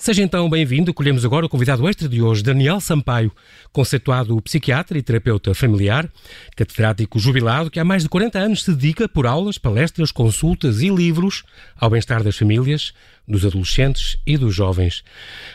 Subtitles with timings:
[0.00, 0.94] Seja então bem-vindo.
[0.94, 3.30] Colhemos agora o convidado extra de hoje, Daniel Sampaio,
[3.70, 6.10] conceituado psiquiatra e terapeuta familiar,
[6.56, 10.88] catedrático jubilado que há mais de 40 anos se dedica por aulas, palestras, consultas e
[10.88, 11.42] livros
[11.76, 12.94] ao bem-estar das famílias,
[13.28, 15.04] dos adolescentes e dos jovens.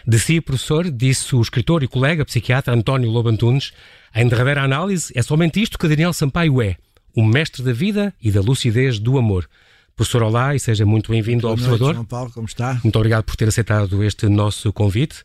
[0.05, 3.73] De si, professor, disse o escritor e colega psiquiatra António Lobantunes,
[4.13, 6.77] em derradeira análise, é somente isto que Daniel Sampaio é,
[7.15, 9.49] o mestre da vida e da lucidez do amor.
[9.95, 11.93] Professor, olá e seja muito bem-vindo ao Observador.
[11.93, 12.81] João Paulo, como está?
[12.83, 15.23] Muito obrigado por ter aceitado este nosso convite.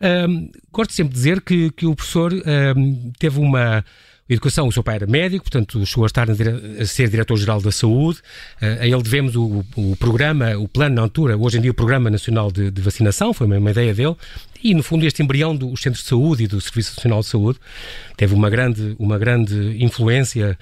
[0.00, 3.84] Um, gosto sempre de dizer que, que o professor um, teve uma
[4.26, 8.20] educação, o seu pai era médico, portanto chegou a estar a ser diretor-geral da saúde.
[8.62, 11.74] Uh, a ele devemos o, o, programa, o plano na altura, hoje em dia o
[11.74, 14.16] Programa Nacional de, de Vacinação, foi uma, uma, ideia dele.
[14.62, 17.58] E, no fundo, este embrião dos centros de saúde e do Serviço Nacional de Saúde
[18.16, 20.58] teve uma grande, uma grande influência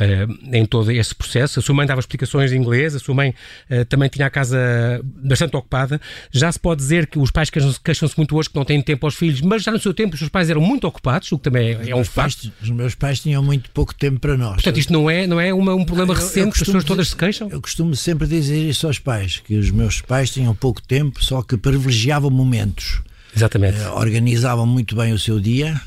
[0.00, 1.58] uh, em todo esse processo.
[1.58, 3.34] A sua mãe dava explicações em inglês, a sua mãe
[3.70, 4.58] uh, também tinha a casa
[5.04, 6.00] bastante ocupada.
[6.32, 9.14] Já se pode dizer que os pais queixam-se muito hoje que não têm tempo aos
[9.14, 11.74] filhos, mas já no seu tempo os seus pais eram muito ocupados, o que também
[11.74, 12.50] é, é um facto.
[12.62, 14.54] os meus pais tinham muito pouco tempo para nós.
[14.54, 17.16] Portanto, isto não é, não é uma, um problema recente que as pessoas todas se
[17.16, 17.48] queixam?
[17.50, 21.42] Eu costumo sempre dizer isso aos pais, que os meus pais tinham pouco tempo, só
[21.42, 23.02] que privilegiavam momentos.
[23.34, 23.78] Exatamente.
[23.78, 25.80] Uh, organizavam muito bem o seu dia.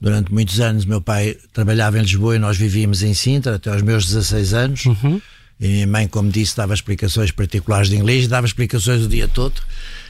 [0.00, 3.82] Durante muitos anos, meu pai trabalhava em Lisboa e nós vivíamos em Sintra até aos
[3.82, 4.84] meus 16 anos.
[4.86, 5.20] Uhum.
[5.58, 9.54] E minha mãe, como disse, dava explicações particulares de inglês, dava explicações o dia todo.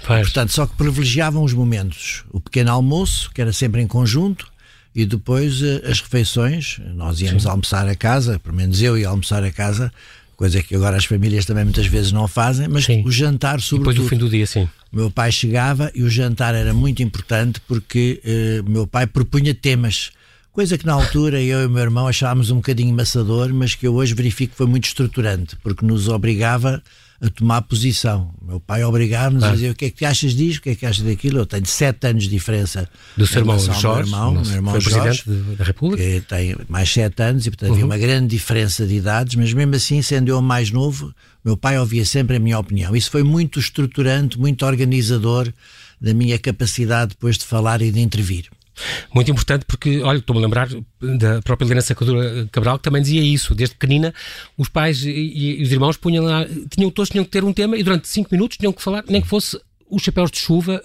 [0.04, 2.24] Portanto, só que privilegiavam os momentos.
[2.30, 4.46] O pequeno almoço, que era sempre em conjunto,
[4.94, 6.80] e depois uh, as refeições.
[6.94, 7.48] Nós íamos Sim.
[7.50, 9.92] almoçar a casa, pelo menos eu ia almoçar a casa,
[10.36, 13.02] coisa que agora as famílias também muitas vezes não fazem, mas sim.
[13.04, 13.94] o jantar, sobretudo.
[13.94, 14.68] depois do fim do dia, sim.
[14.92, 20.10] Meu pai chegava e o jantar era muito importante porque uh, meu pai propunha temas.
[20.52, 23.86] Coisa que na altura eu e o meu irmão achávamos um bocadinho maçador, mas que
[23.86, 26.82] eu hoje verifico que foi muito estruturante, porque nos obrigava
[27.20, 28.34] a tomar posição.
[28.42, 29.50] Meu pai obrigava-nos ah.
[29.50, 31.38] a dizer o que é que achas disto, o que é que achas daquilo.
[31.38, 34.92] Eu tenho sete anos de diferença do seu irmão Jorge, meu irmão, meu irmão foi
[34.92, 36.02] Jorge, presidente da República.
[36.02, 37.74] Que tem mais sete anos e, portanto, uhum.
[37.74, 41.78] havia uma grande diferença de idades, mas mesmo assim, sendo eu mais novo, meu pai
[41.78, 42.94] ouvia sempre a minha opinião.
[42.94, 45.52] Isso foi muito estruturante, muito organizador
[46.00, 48.46] da minha capacidade depois de falar e de intervir.
[49.12, 50.68] Muito importante porque, olha, estou-me a lembrar
[51.00, 53.54] da própria Helena Sacadura Cabral que também dizia isso.
[53.54, 54.12] Desde pequenina,
[54.56, 57.82] os pais e, os irmãos punham lá, tinham, todos tinham que ter um tema e
[57.82, 59.58] durante cinco minutos tinham que falar, nem que fosse
[59.90, 60.82] os chapéus de chuva.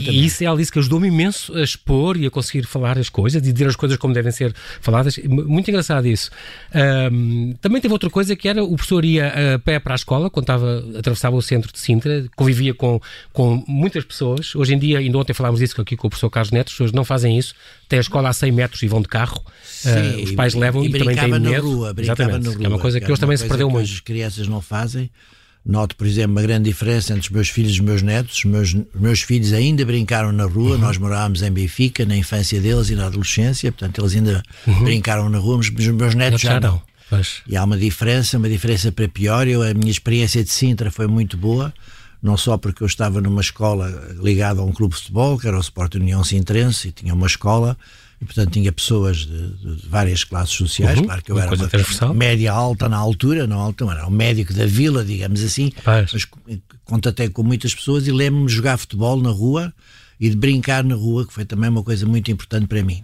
[0.00, 3.46] E isso ela disse que ajudou-me imenso a expor e a conseguir falar as coisas
[3.46, 5.18] e dizer as coisas como devem ser faladas.
[5.18, 6.30] Muito engraçado isso.
[6.74, 10.30] Um, também teve outra coisa que era o professor ia a pé para a escola
[10.30, 13.00] quando estava, atravessava o centro de Sintra, convivia com,
[13.32, 14.54] com muitas pessoas.
[14.54, 16.92] Hoje em dia, ainda ontem falámos disso aqui com o professor Carlos Neto, as pessoas
[16.92, 17.54] não fazem isso.
[17.88, 19.42] Têm a escola a 100 metros e vão de carro.
[19.62, 21.74] Sim, uh, os pais levam e, e também têm medo.
[21.74, 22.48] Rua, Exatamente.
[22.48, 23.90] Rua, é uma coisa que, que hoje também se perdeu muito.
[23.90, 25.10] As crianças não fazem.
[25.64, 28.38] Noto, por exemplo, uma grande diferença entre os meus filhos e os meus netos.
[28.38, 30.78] Os meus, os meus filhos ainda brincaram na rua, uhum.
[30.78, 34.84] nós morávamos em Benfica, na infância deles e na adolescência, portanto, eles ainda uhum.
[34.84, 36.82] brincaram na rua, mas os meus netos já, já não.
[37.08, 37.42] Pois.
[37.46, 39.46] E há uma diferença, uma diferença para pior.
[39.46, 41.72] Eu, a minha experiência de Sintra foi muito boa,
[42.22, 45.56] não só porque eu estava numa escola ligada a um clube de futebol, que era
[45.56, 47.76] o Sport União Sintrense, e tinha uma escola
[48.22, 51.68] e portanto tinha pessoas de, de várias classes sociais, uhum, claro que eu era uma
[51.68, 52.14] transversal.
[52.14, 56.12] média alta na altura, não alta, era um médico da vila, digamos assim, Paz.
[56.12, 56.24] mas
[56.84, 59.74] contatei com muitas pessoas e lembro-me de jogar futebol na rua
[60.22, 63.02] e de brincar na rua, que foi também uma coisa muito importante para mim.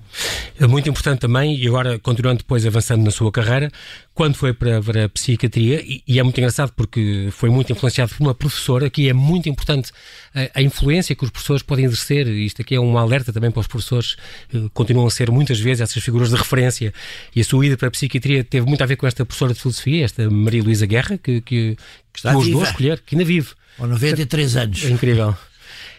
[0.57, 3.73] É muito importante também, e agora continuando depois avançando na sua carreira,
[4.15, 8.15] quando foi para, para a psiquiatria, e, e, é muito engraçado porque foi muito influenciado
[8.15, 9.91] por uma professora, que é muito importante
[10.33, 13.63] a, a, influência que os professores podem exercer, isto aqui é um alerta também para
[13.63, 14.15] os professores,
[14.49, 16.95] que continuam a ser muitas vezes essas figuras de referência,
[17.35, 19.61] e a sua ida para a psiquiatria teve muito a ver com esta professora de
[19.61, 21.77] filosofia, esta Maria Luísa Guerra, que, que,
[22.13, 23.49] que está ajudou a escolher, que ainda vive.
[23.77, 24.85] Com 93 anos.
[24.85, 25.37] É incrível.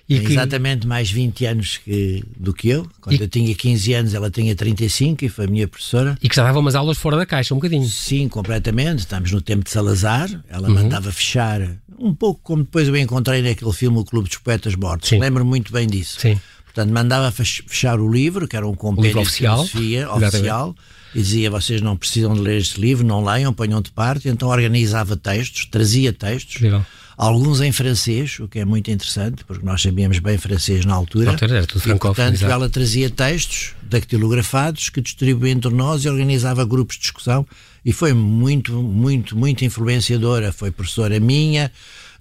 [0.09, 0.31] E que...
[0.31, 2.90] Exatamente mais 20 anos que, do que eu.
[3.00, 3.22] Quando e...
[3.22, 6.17] eu tinha 15 anos, ela tinha 35 e foi a minha professora.
[6.22, 7.88] E que já dava umas aulas fora da caixa, um bocadinho.
[7.88, 9.00] Sim, completamente.
[9.00, 10.28] Estamos no tempo de Salazar.
[10.50, 10.73] Ela uhum.
[10.73, 11.61] mandava fechar,
[12.00, 15.11] um pouco como depois eu encontrei naquele filme O Clube dos Poetas Mortos.
[15.11, 16.20] Lembro muito bem disso.
[16.20, 16.41] Sim.
[16.66, 19.64] Portanto, mandava fechar o livro, que era um compêndio oficial.
[19.64, 20.76] filosofia oficial.
[21.14, 24.28] E dizia: vocês não precisam de ler este livro, não leiam, ponham de parte.
[24.28, 26.61] Então organizava textos, trazia textos.
[26.61, 26.84] Legal
[27.20, 31.36] alguns em francês, o que é muito interessante, porque nós sabíamos bem francês na altura.
[31.42, 32.52] Era tudo e, portanto, exato.
[32.52, 37.46] ela trazia textos dactilografados que distribuía entre nós e organizava grupos de discussão
[37.84, 40.54] e foi muito, muito, muito influenciadora.
[40.54, 41.70] Foi professora minha,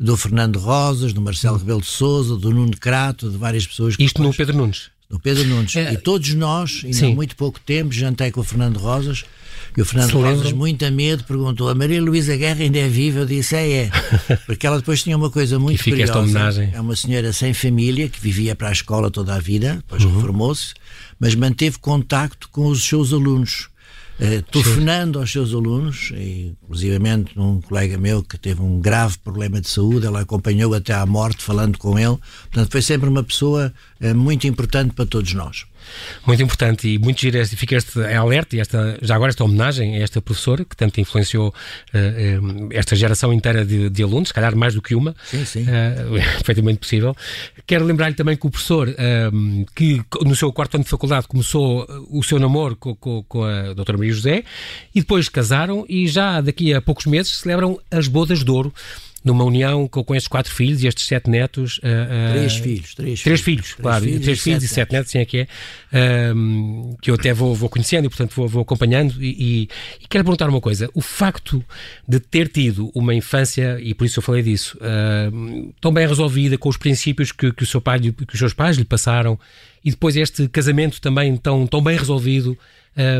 [0.01, 1.59] do Fernando Rosas, do Marcelo.
[1.59, 3.95] Rebelo de Souza, do Nuno Crato, de várias pessoas.
[4.01, 4.91] Isto no Pedro Nunes?
[5.09, 5.75] do Pedro Nunes.
[5.77, 9.25] É, e todos nós, ainda há muito pouco tempo, jantei com o Fernando Rosas,
[9.79, 13.21] e o Fernando Rosas, muito a medo, perguntou: a Maria Luísa Guerra ainda é viva?
[13.21, 13.91] Eu disse: é, é.
[14.45, 16.19] Porque ela depois tinha uma coisa muito fica curiosa.
[16.19, 16.71] Esta homenagem.
[16.75, 20.17] É uma senhora sem família, que vivia para a escola toda a vida, depois uhum.
[20.17, 20.75] reformou-se,
[21.21, 23.69] mas manteve contacto com os seus alunos.
[24.19, 29.69] Uh, telefonando aos seus alunos, inclusivamente um colega meu que teve um grave problema de
[29.69, 32.19] saúde, ela acompanhou até à morte falando com ele.
[32.51, 35.67] Portanto, foi sempre uma pessoa uh, muito importante para todos nós.
[36.27, 40.01] Muito importante e muito giro, fica este alerta e esta, já agora esta homenagem a
[40.01, 44.75] esta professora que tanto influenciou uh, esta geração inteira de, de, alunos, se calhar mais
[44.75, 45.15] do que uma.
[45.25, 45.63] Sim, sim.
[45.63, 47.17] Uh, perfeitamente possível.
[47.67, 51.87] Quero lembrar-lhe também que o professor, uh, que no seu quarto ano de faculdade começou
[52.11, 54.45] o seu namoro com, com, com a doutora Maria José
[54.95, 58.73] e depois casaram e já daqui a poucos meses celebram as bodas de ouro
[59.25, 61.79] numa união com, com estes quatro filhos e estes sete netos.
[61.79, 63.67] Uh, uh, três filhos, três, três filhos.
[63.67, 67.15] filhos claro, três, três filhos, e sete, netos, sim é que é, uh, que eu
[67.15, 69.23] até vou, vou conhecendo e, portanto, vou, vou acompanhando.
[69.23, 69.69] E, e,
[70.01, 71.65] e, quero perguntar uma coisa: o facto
[72.07, 74.79] de ter tido uma infância, e por isso eu falei disso,
[75.81, 78.77] tão bem resolvida, com os princípios que, que, o seu pai, que os seus pais
[78.77, 79.39] lhe passaram,
[79.85, 82.57] e depois este casamento também tão, tão bem resolvido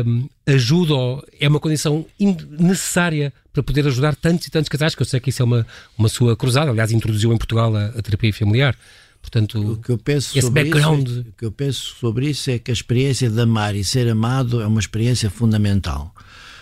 [0.05, 5.01] um, ajuda ou é uma condição necessária para poder ajudar tantos e tantos casais, que
[5.01, 5.65] eu sei que isso é uma,
[5.97, 8.75] uma sua cruzada, aliás, introduziu em Portugal a, a terapia familiar.
[9.21, 11.07] Portanto, o que eu penso esse sobre background...
[11.07, 13.83] Isso, é o que eu penso sobre isso é que a experiência de amar e
[13.83, 16.13] ser amado é uma experiência fundamental.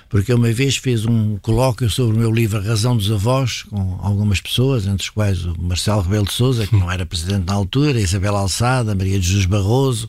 [0.10, 3.64] Porque eu uma vez fiz um colóquio sobre o meu livro A Razão dos Avós,
[3.64, 7.46] com algumas pessoas, entre as quais o Marcelo Rebelo de Souza, que não era presidente
[7.46, 10.08] na altura, a Isabel Alçada, a Maria de Jesus Barroso,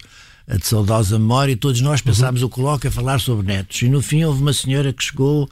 [0.56, 2.46] de saudosa memória, e todos nós passámos uhum.
[2.46, 3.82] o colóquio a falar sobre netos.
[3.82, 5.48] E no fim houve uma senhora que chegou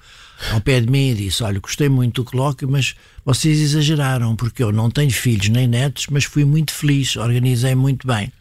[0.52, 2.94] ao pé de mim e disse: Olha, gostei muito do colóquio, mas
[3.25, 8.06] vocês exageraram, porque eu não tenho filhos nem netos, mas fui muito feliz, organizei muito
[8.06, 8.32] bem,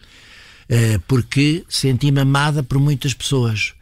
[0.69, 3.74] eh, porque senti-me amada por muitas pessoas.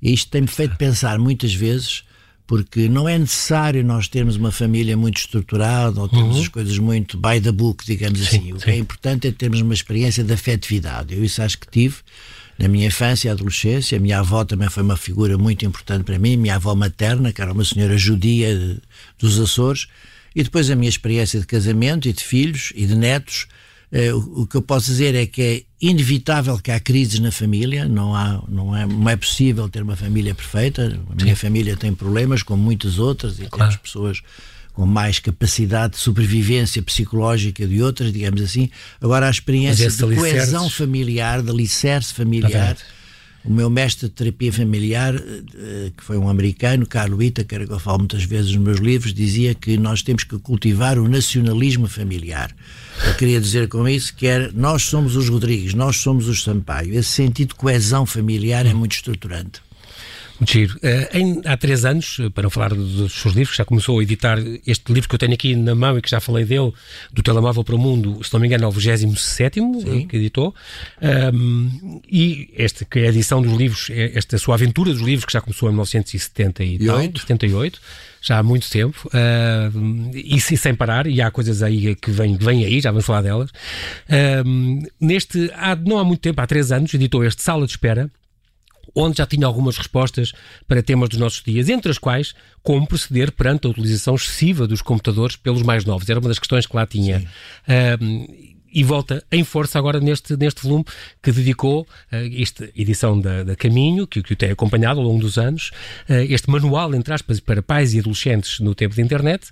[0.00, 2.04] E isto tem-me feito pensar muitas vezes
[2.52, 6.42] porque não é necessário nós termos uma família muito estruturada ou termos uhum.
[6.42, 8.52] as coisas muito by the book, digamos sim, assim.
[8.52, 8.64] O sim.
[8.66, 11.14] que é importante é termos uma experiência de afetividade.
[11.14, 11.96] Eu isso acho que tive
[12.58, 13.96] na minha infância e adolescência.
[13.96, 17.40] A minha avó também foi uma figura muito importante para mim, minha avó materna, que
[17.40, 18.78] era uma senhora judia
[19.18, 19.86] dos Açores,
[20.36, 23.46] e depois a minha experiência de casamento e de filhos e de netos
[23.92, 27.86] eh, o, que eu posso dizer é que é inevitável que há crises na família,
[27.86, 30.98] não, há, não, é, não é possível ter uma família perfeita.
[31.10, 31.40] A minha Sim.
[31.40, 33.70] família tem problemas, como muitas outras, e claro.
[33.70, 34.22] temos pessoas
[34.72, 38.70] com mais capacidade de sobrevivência psicológica de outras, digamos assim.
[38.98, 42.74] Agora, a experiência de coesão familiar, de alicerce familiar.
[42.74, 42.82] Tá
[43.44, 47.78] o meu mestre de terapia familiar, eh, que foi um americano, Carlo Ita, que eu
[47.78, 52.54] falo muitas vezes nos meus livros, dizia que nós temos que cultivar o nacionalismo familiar.
[53.04, 56.94] Eu queria dizer com isso que era, nós somos os Rodrigues, nós somos os Sampaio.
[56.94, 59.60] Esse sentido de coesão familiar é muito estruturante.
[60.38, 60.76] Muito giro.
[60.76, 64.02] Uh, em, há três anos, eh, para não falar dos seus livros, já começou a
[64.02, 66.72] editar este livro que eu tenho aqui na mão e que já falei dele,
[67.12, 69.60] do Telemóvel para o Mundo, se não me engano, é o 27
[70.08, 70.54] que editou.
[71.34, 75.24] Um, e esta, que é a edição dos livros, é esta sua aventura dos livros,
[75.24, 77.20] que já começou em 1978.
[77.20, 77.80] 78
[78.22, 82.64] já há muito tempo, uh, e sem parar, e há coisas aí que vêm vem
[82.64, 83.50] aí, já vamos falar delas.
[83.50, 88.08] Uh, neste, há, não há muito tempo, há três anos, editou este Sala de Espera,
[88.94, 90.32] onde já tinha algumas respostas
[90.66, 94.82] para temas dos nossos dias, entre as quais como proceder perante a utilização excessiva dos
[94.82, 96.08] computadores pelos mais novos.
[96.08, 97.24] Era uma das questões que lá tinha.
[98.00, 100.84] Um, e volta em força agora neste, neste volume
[101.22, 105.20] que dedicou uh, esta edição da, da Caminho, que, que o tem acompanhado ao longo
[105.20, 105.70] dos anos,
[106.08, 109.48] uh, este manual, entre aspas, para pais e adolescentes no tempo de internet,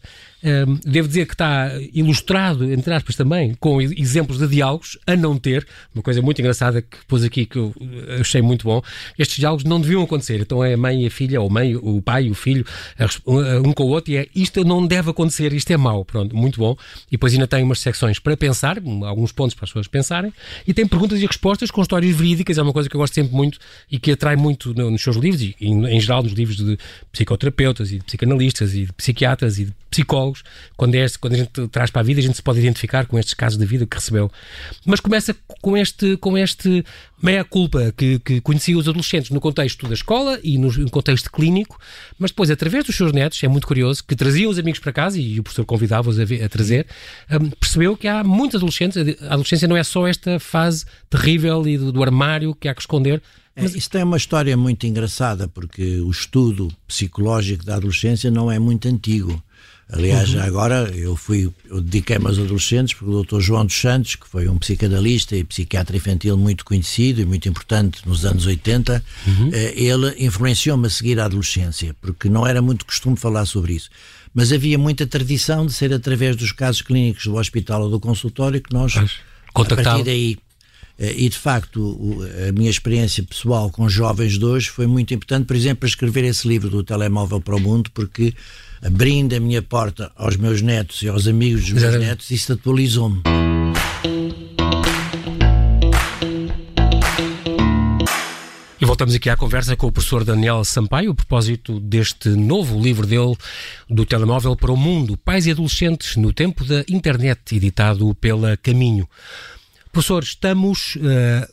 [0.85, 5.67] devo dizer que está ilustrado, entre aspas, também, com exemplos de diálogos, a não ter,
[5.95, 7.75] uma coisa muito engraçada que pôs aqui que eu
[8.21, 8.83] achei muito bom.
[9.19, 10.41] Estes diálogos não deviam acontecer.
[10.41, 12.65] Então é a mãe e a filha, ou mãe, o pai e o filho,
[13.65, 16.05] um com o outro, e é isto não deve acontecer, isto é mau.
[16.05, 16.77] Pronto, muito bom.
[17.09, 20.33] E depois ainda tem umas secções para pensar, alguns pontos para as pessoas pensarem,
[20.67, 23.35] e tem perguntas e respostas com histórias verídicas, é uma coisa que eu gosto sempre
[23.35, 23.59] muito
[23.91, 26.79] e que atrai muito nos seus livros, e em geral nos livros de
[27.13, 30.30] psicoterapeutas e de psicanalistas e de psiquiatras e de psicólogos,
[30.77, 33.19] quando, é, quando a gente traz para a vida, a gente se pode identificar com
[33.19, 34.31] estes casos de vida que recebeu.
[34.85, 36.85] Mas começa com este, com este
[37.23, 41.79] meia-culpa que, que conhecia os adolescentes no contexto da escola e no, no, contexto clínico,
[42.19, 45.19] mas depois, através dos seus netos, é muito curioso, que traziam os amigos para casa
[45.19, 46.87] e o professor convidava-os a, a, trazer,
[47.31, 51.77] um, percebeu que há muitos adolescentes, a adolescência não é só esta fase terrível e
[51.77, 53.23] do, do armário que há que esconder,
[53.55, 53.75] é, mas...
[53.75, 58.89] Isto é uma história muito engraçada, porque o estudo psicológico da adolescência não é muito
[58.89, 59.43] antigo.
[59.93, 60.43] Aliás, uhum.
[60.43, 63.41] agora eu fui, eu dediquei-me aos adolescentes porque o Dr.
[63.41, 68.07] João dos Santos, que foi um psicanalista e psiquiatra infantil muito conhecido e muito importante
[68.07, 69.51] nos anos 80, uhum.
[69.53, 73.91] Eh, ele influenciou-me a seguir a adolescência, porque não era muito costume falar sobre isso.
[74.33, 78.61] Mas havia muita tradição de ser através dos casos clínicos do hospital ou do consultório
[78.61, 78.95] que nós,
[79.53, 80.39] a partir daí,
[81.01, 85.47] eh, e de facto a minha experiência pessoal com jovens de hoje foi muito importante,
[85.47, 88.33] por exemplo, para escrever esse livro do telemóvel para o mundo, porque
[88.83, 92.09] abrindo a minha porta aos meus netos e aos amigos dos meus Exatamente.
[92.09, 93.23] netos, isso atualizou-me.
[98.81, 103.07] E voltamos aqui à conversa com o professor Daniel Sampaio a propósito deste novo livro
[103.07, 103.37] dele,
[103.89, 109.07] do telemóvel para o mundo, Pais e Adolescentes no Tempo da Internet, editado pela Caminho.
[109.93, 111.01] Professor, estamos uh,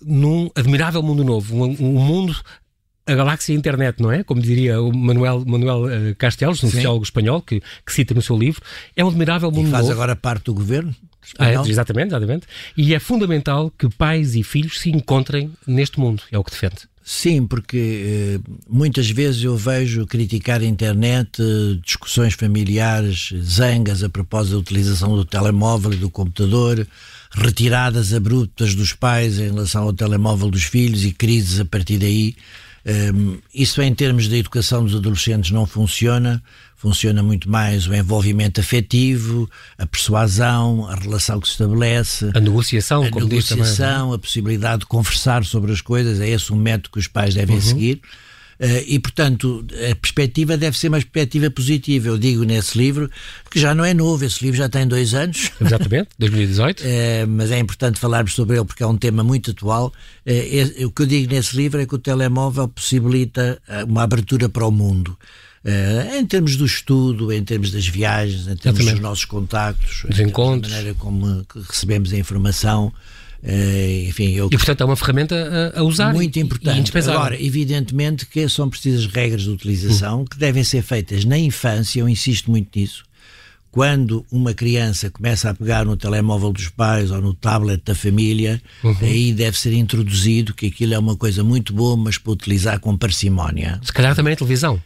[0.01, 2.33] num admirável mundo novo, um, um mundo
[3.07, 4.23] a galáxia internet, não é?
[4.23, 8.37] Como diria o Manuel, Manuel eh, Castelos, um sociólogo espanhol, que, que, cita no seu
[8.37, 8.61] livro.
[8.95, 9.93] É um admirável mundo e faz novo.
[9.93, 10.93] agora parte do governo
[11.37, 12.47] ah, é, exatamente, exatamente.
[12.75, 16.77] E é fundamental que pais e filhos se encontrem neste mundo, é o que defende.
[17.03, 21.41] Sim, porque eh, muitas vezes eu vejo criticar a internet,
[21.81, 26.85] discussões familiares, zangas a propósito da utilização do telemóvel e do computador,
[27.31, 32.35] retiradas abruptas dos pais em relação ao telemóvel dos filhos e crises a partir daí.
[32.85, 36.41] Um, isso em termos da educação dos adolescentes não funciona,
[36.75, 43.03] funciona muito mais o envolvimento afetivo, a persuasão, a relação que se estabelece, a negociação,
[43.03, 47.07] a, negociação, a possibilidade de conversar sobre as coisas, é esse o método que os
[47.07, 47.61] pais devem uhum.
[47.61, 48.01] seguir.
[48.59, 52.07] Uh, e, portanto, a perspectiva deve ser uma perspectiva positiva.
[52.07, 53.09] Eu digo nesse livro
[53.51, 55.51] que já não é novo, esse livro já tem dois anos.
[55.61, 56.79] Exatamente, 2018.
[56.79, 59.93] uh, eh, mas é importante falarmos sobre ele porque é um tema muito atual.
[60.25, 64.49] Uh, é, o que eu digo nesse livro é que o telemóvel possibilita uma abertura
[64.49, 65.17] para o mundo.
[66.17, 68.93] em termos do estudo, em termos das viagens, em termos Exatamente.
[68.93, 72.91] dos nossos contactos, dos encontros, da maneira como recebemos a informação.
[73.43, 74.47] Uh, enfim, eu...
[74.47, 76.13] E portanto é uma ferramenta a, a usar.
[76.13, 76.91] Muito importante.
[76.97, 82.09] Agora, evidentemente que são precisas regras de utilização que devem ser feitas na infância, eu
[82.09, 83.05] insisto muito nisso.
[83.69, 88.59] Quando uma criança começa a pegar no telemóvel dos pais ou no tablet da família,
[88.83, 88.95] uhum.
[89.01, 92.97] aí deve ser introduzido que aquilo é uma coisa muito boa, mas para utilizar com
[92.97, 93.79] parcimónia.
[93.83, 94.81] Se calhar também a televisão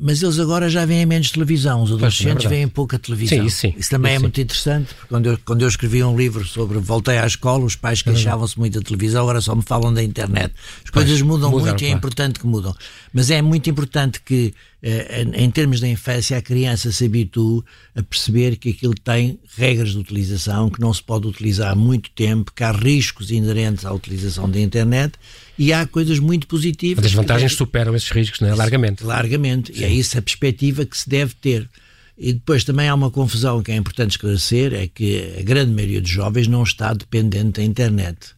[0.00, 3.38] mas eles agora já veem menos televisão, os adolescentes é veem pouca televisão.
[3.38, 3.74] Sim, isso, sim.
[3.76, 4.22] isso também isso é sim.
[4.22, 7.76] muito interessante, porque quando eu, quando eu escrevi um livro sobre voltei à escola, os
[7.76, 10.54] pais queixavam-se muito da televisão, agora só me falam da internet.
[10.82, 11.82] As coisas pois, mudam muito claro.
[11.82, 12.74] e é importante que mudam.
[13.12, 17.62] Mas é muito importante que, eh, em termos da infância, a criança se habitue
[17.94, 22.10] a perceber que aquilo tem regras de utilização, que não se pode utilizar há muito
[22.12, 25.12] tempo, que há riscos inerentes à utilização da internet
[25.60, 27.04] e há coisas muito positivas.
[27.04, 28.54] As vantagens superam esses riscos, não é?
[28.54, 29.04] Largamente.
[29.04, 29.74] Largamente.
[29.74, 29.82] Sim.
[29.82, 31.68] E é isso a perspectiva que se deve ter.
[32.16, 36.00] E depois também há uma confusão que é importante esclarecer: é que a grande maioria
[36.00, 38.30] dos jovens não está dependente da internet.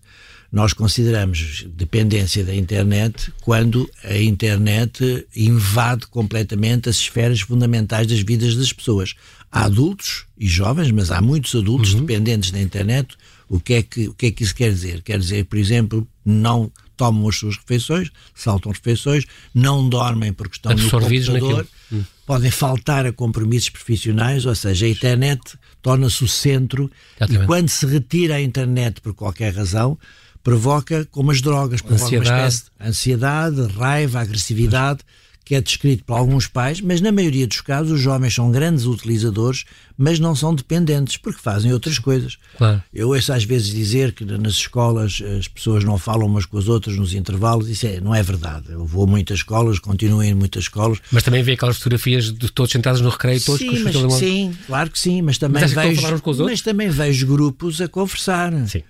[0.50, 8.56] Nós consideramos dependência da internet quando a internet invade completamente as esferas fundamentais das vidas
[8.56, 9.14] das pessoas.
[9.50, 12.00] Há adultos e jovens, mas há muitos adultos uhum.
[12.00, 13.16] dependentes da internet.
[13.48, 15.02] O que, é que, o que é que isso quer dizer?
[15.02, 16.70] Quer dizer, por exemplo, não
[17.02, 22.04] tomam as suas refeições, saltam refeições, não dormem porque estão no computador, hum.
[22.24, 27.42] podem faltar a compromissos profissionais, ou seja, a internet torna-se o centro Exatamente.
[27.42, 29.98] e quando se retira a internet por qualquer razão,
[30.44, 32.30] provoca, como as drogas, provoca ansiedade.
[32.30, 35.00] uma espécie de ansiedade, raiva, agressividade
[35.52, 38.86] que é descrito por alguns pais, mas na maioria dos casos os jovens são grandes
[38.86, 39.66] utilizadores,
[39.98, 42.38] mas não são dependentes, porque fazem outras coisas.
[42.56, 42.82] Claro.
[42.90, 46.68] Eu ouço às vezes dizer que nas escolas as pessoas não falam umas com as
[46.68, 48.70] outras nos intervalos, isso é, não é verdade.
[48.70, 51.00] Eu vou a muitas escolas, continuo em muitas escolas.
[51.10, 54.14] Mas também vê aquelas fotografias de todos sentados no recreio, todos sim, com os mas,
[54.14, 58.52] Sim, claro que sim, mas também, mas vejo, mas também vejo grupos a conversar.
[58.68, 58.82] Sim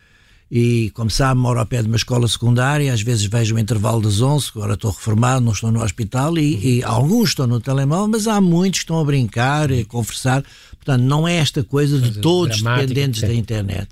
[0.54, 4.02] e, como sabe, moro ao pé de uma escola secundária, às vezes vejo o intervalo
[4.02, 8.08] das 11, agora estou reformado, não estou no hospital, e, e, alguns estão no telemóvel,
[8.08, 10.44] mas há muitos que estão a brincar e a conversar.
[10.72, 13.88] Portanto, não é esta coisa de todos dependentes da internet.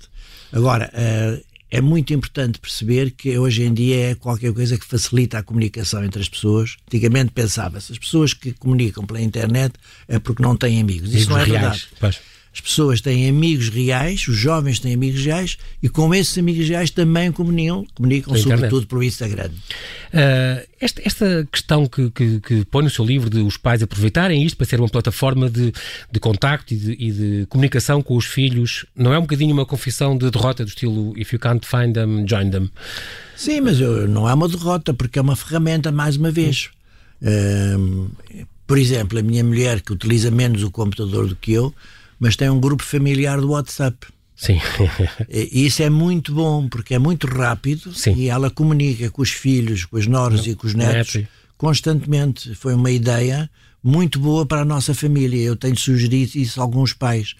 [0.53, 5.39] Agora, uh, é muito importante perceber que hoje em dia é qualquer coisa que facilita
[5.39, 6.77] a comunicação entre as pessoas.
[6.87, 9.73] Antigamente pensava-se, as pessoas que comunicam pela internet
[10.07, 11.11] é porque não têm amigos.
[11.11, 11.59] Isso não é reais.
[11.59, 11.87] verdade.
[11.99, 12.19] Pois.
[12.53, 16.89] As pessoas têm amigos reais, os jovens têm amigos reais e com esses amigos reais
[16.89, 19.49] também comunicam, comunicam sobretudo pelo Instagram.
[20.13, 24.43] Uh, esta, esta, questão que, que, que, põe no seu livro de os pais aproveitarem
[24.43, 25.71] isto para ser uma plataforma de,
[26.11, 29.65] de contacto e de, e de comunicação com os filhos, não é um bocadinho uma
[29.65, 32.69] confissão de derrota do estilo if you can't find them, join them?
[33.37, 36.69] Sim, mas eu, não é uma derrota porque é uma ferramenta, mais uma vez.
[37.21, 38.11] Uh,
[38.67, 41.73] Por exemplo, a minha mulher, que utiliza menos o computador do que eu,
[42.21, 43.97] mas tem um grupo familiar do WhatsApp.
[44.35, 44.59] Sim.
[45.27, 48.13] e isso é muito bom, porque é muito rápido Sim.
[48.13, 51.27] e ela comunica com os filhos, com os noros e com os netos Neto.
[51.57, 52.53] constantemente.
[52.53, 53.49] Foi uma ideia
[53.83, 55.41] muito boa para a nossa família.
[55.41, 57.33] Eu tenho sugerido isso a alguns pais.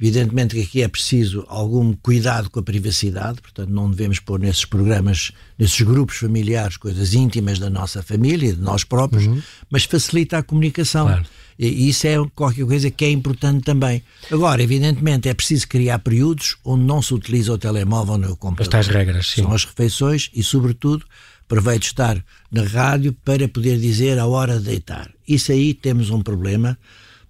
[0.00, 4.64] Evidentemente que aqui é preciso algum cuidado com a privacidade, portanto não devemos pôr nesses
[4.64, 9.24] programas, nesses grupos familiares, coisas íntimas da nossa família, de nós próprios,
[9.70, 11.06] mas facilita a comunicação.
[11.06, 11.24] Claro.
[11.56, 14.02] E isso é qualquer coisa que é importante também.
[14.30, 18.72] Agora, evidentemente, é preciso criar períodos onde não se utiliza o telemóvel nem o computador.
[18.72, 19.42] tais regras, sim.
[19.42, 21.04] São as refeições e, sobretudo,
[21.44, 25.10] aproveito estar na rádio para poder dizer a hora de deitar.
[25.28, 26.76] Isso aí temos um problema,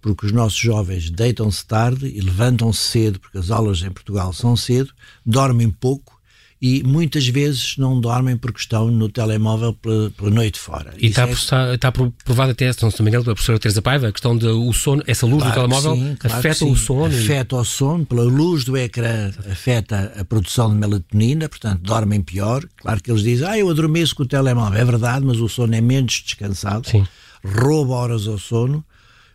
[0.04, 4.54] porque os nossos jovens deitam-se tarde e levantam-se cedo, porque as aulas em Portugal são
[4.54, 4.90] cedo,
[5.24, 6.12] dormem pouco
[6.60, 10.92] e muitas vezes não dormem porque estão no telemóvel pela, pela noite fora.
[10.98, 13.80] E está, é- está, está provado até, se não se me engano, pela professora Teresa
[13.80, 17.14] Paiva, a questão do sono, essa luz Claro do telemóvel sim, claro afeta o sono.
[17.14, 22.20] e- Afeta o sono, pela luz do ecrã afeta a produção de melatonina, portanto dormem
[22.20, 22.62] pior.
[22.76, 24.78] Claro que eles dizem, ah, eu adormeço com o telemóvel.
[24.78, 27.06] É verdade, mas o sono é menos descansado, Sim.
[27.42, 28.84] rouba horas ao sono.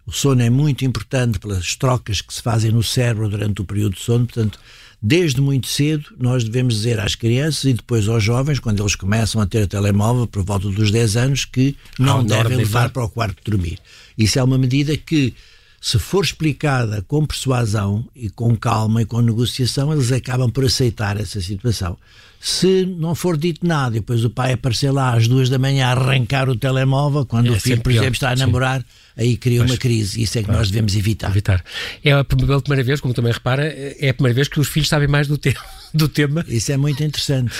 [0.09, 3.93] O sono é muito importante pelas trocas que se fazem no cérebro durante o período
[3.93, 4.59] de sono, portanto,
[4.99, 9.39] desde muito cedo nós devemos dizer às crianças e depois aos jovens, quando eles começam
[9.39, 13.03] a ter telemóvel por volta dos 10 anos, que não hora de devem levar para
[13.03, 13.77] o quarto de dormir.
[14.17, 15.31] Isso é uma medida que,
[15.79, 21.17] se for explicada com persuasão e com calma e com negociação, eles acabam por aceitar
[21.17, 21.95] essa situação.
[22.41, 25.87] Se não for dito nada e depois o pai aparecer lá às duas da manhã
[25.87, 28.39] a arrancar o telemóvel, quando É o filho, sempre por exemplo, está a sim.
[28.43, 28.85] namorar,
[29.17, 30.21] aí cria uma crise.
[30.23, 31.29] Isso é que nós devemos evitar.
[31.31, 31.63] evitar.
[32.03, 35.07] É a primeira vez, como também repara, é a primeira vez que os filhos sabem
[35.09, 35.53] mais do, te
[35.93, 36.45] do tema.
[36.47, 37.51] Isso é muito interessante.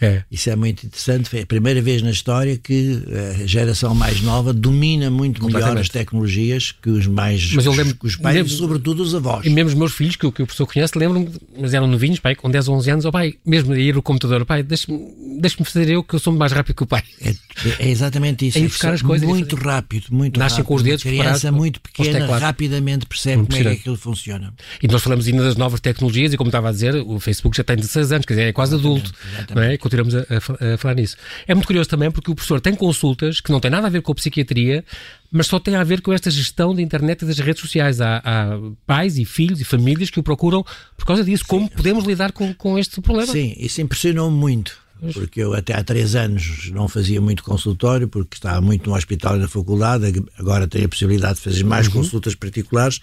[0.00, 0.22] É.
[0.30, 1.28] Isso é muito interessante.
[1.30, 3.02] Foi a primeira vez na história que
[3.42, 7.96] a geração mais nova domina muito melhor as tecnologias que os mais Mas eu lembro-
[8.02, 9.46] os pais lembro- sobretudo os avós.
[9.46, 12.18] E mesmo os meus filhos, que, o- que o professor conhece, lembram-me, mas eram novinhos,
[12.18, 15.64] pai, com 10 ou 11 anos, oh pai, mesmo ir ao computador, pai, deixa-me deixa
[15.64, 17.02] fazer eu, que eu sou mais rápido que o pai.
[17.20, 17.34] É,
[17.78, 18.58] é exatamente isso.
[18.58, 20.66] É ir buscar as coisas muito fazer- rápido, muito Nascem rápido.
[20.68, 24.52] com os dedos Uma criança muito pequena rapidamente percebe como é que aquilo funciona.
[24.82, 27.64] E nós falamos ainda das novas tecnologias, e como estava a dizer, o Facebook já
[27.64, 29.12] tem 16 anos, quer dizer, é quase adulto.
[29.54, 29.74] Não é?
[29.74, 31.16] E continuamos a, a a falar nisso.
[31.46, 34.02] É muito curioso também porque o professor tem consultas que não têm nada a ver
[34.02, 34.84] com a psiquiatria,
[35.30, 38.00] mas só têm a ver com esta gestão da internet e das redes sociais.
[38.00, 40.64] Há, há pais e filhos e famílias que o procuram
[40.96, 41.44] por causa disso.
[41.46, 43.30] Como podemos lidar com, com este problema?
[43.30, 44.78] Sim, isso impressionou-me muito.
[45.12, 49.36] Porque eu até há três anos não fazia muito consultório, porque estava muito no hospital
[49.36, 53.00] e na faculdade, agora tenho a possibilidade de fazer mais consultas particulares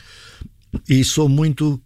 [0.90, 1.82] e sou muito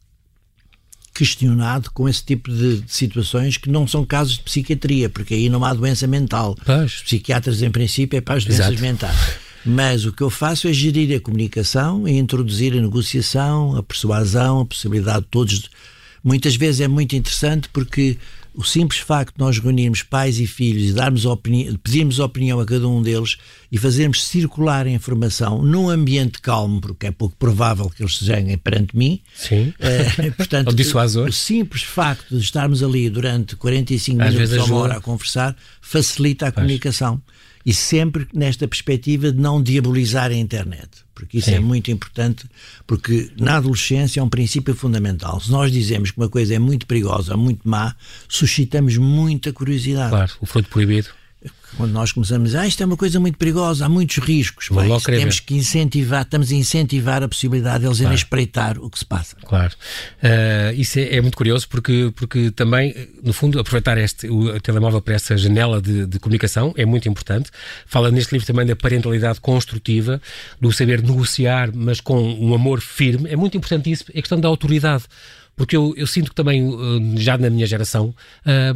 [1.13, 5.49] questionado com esse tipo de, de situações que não são casos de psiquiatria, porque aí
[5.49, 6.55] não há doença mental.
[6.65, 6.95] Pois.
[6.95, 8.81] Os psiquiatras, em princípio, é para as doenças Exato.
[8.81, 9.48] mentais.
[9.69, 14.61] Mas o que eu faço é gerir a comunicação e introduzir a negociação, a persuasão,
[14.61, 15.69] a possibilidade de todos.
[16.23, 18.17] Muitas vezes é muito interessante porque
[18.53, 22.65] o simples facto de nós reunirmos pais e filhos e darmos opini pedirmos opinião a
[22.65, 23.37] cada um deles
[23.71, 28.25] e fazermos circular a informação num ambiente calmo, porque é pouco provável que eles se
[28.25, 29.73] zanguem perante mim, Sim.
[29.79, 31.29] eh, portanto, dissuasor.
[31.29, 35.55] o simples facto de estarmos ali durante 45 Às minutos ou uma hora a conversar
[35.79, 37.21] facilita a comunicação.
[37.69, 40.89] E sempre nesta perspectiva de não diabolizar a internet.
[41.13, 41.55] Porque isso Sim.
[41.55, 42.45] é muito importante,
[42.87, 45.39] porque na adolescência é um princípio fundamental.
[45.39, 47.93] Se nós dizemos que uma coisa é muito perigosa, muito má,
[48.27, 50.09] suscitamos muita curiosidade.
[50.09, 51.09] Claro, o fruto proibido.
[51.77, 54.69] Quando nós começamos a dizer, ah, isto é uma coisa muito perigosa, há muitos riscos.
[55.05, 58.99] Querer temos que incentivar, estamos a incentivar a possibilidade de eles irem espreitar o que
[58.99, 59.37] se passa.
[59.45, 59.73] Claro.
[60.21, 65.01] Ah, isso é, é muito curioso porque, porque também, no fundo, aproveitar este, o telemóvel
[65.01, 67.49] para essa janela de, de comunicação é muito importante.
[67.85, 70.21] Fala neste livro também da parentalidade construtiva,
[70.59, 73.29] do saber negociar, mas com um amor firme.
[73.29, 75.05] É muito importante isso, é a questão da autoridade.
[75.55, 78.73] Porque eu, eu sinto que também, ah, já na minha geração, ah,